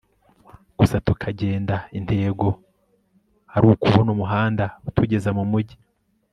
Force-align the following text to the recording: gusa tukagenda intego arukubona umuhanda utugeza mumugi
gusa 0.77 0.95
tukagenda 1.07 1.75
intego 1.97 2.47
arukubona 3.55 4.09
umuhanda 4.15 4.65
utugeza 4.87 5.29
mumugi 5.37 5.77